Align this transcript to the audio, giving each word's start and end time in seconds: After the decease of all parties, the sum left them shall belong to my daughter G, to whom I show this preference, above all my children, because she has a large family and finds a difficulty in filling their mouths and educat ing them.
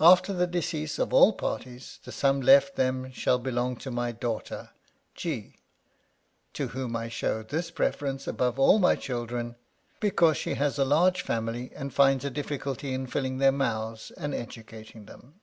After 0.00 0.32
the 0.32 0.46
decease 0.46 0.98
of 0.98 1.12
all 1.12 1.34
parties, 1.34 1.98
the 2.04 2.10
sum 2.10 2.40
left 2.40 2.76
them 2.76 3.10
shall 3.12 3.38
belong 3.38 3.76
to 3.84 3.90
my 3.90 4.10
daughter 4.10 4.70
G, 5.14 5.58
to 6.54 6.68
whom 6.68 6.96
I 6.96 7.10
show 7.10 7.42
this 7.42 7.70
preference, 7.70 8.26
above 8.26 8.58
all 8.58 8.78
my 8.78 8.96
children, 8.96 9.56
because 10.00 10.38
she 10.38 10.54
has 10.54 10.78
a 10.78 10.86
large 10.86 11.20
family 11.20 11.70
and 11.76 11.92
finds 11.92 12.24
a 12.24 12.30
difficulty 12.30 12.94
in 12.94 13.06
filling 13.08 13.36
their 13.36 13.52
mouths 13.52 14.10
and 14.12 14.32
educat 14.32 14.94
ing 14.96 15.04
them. 15.04 15.38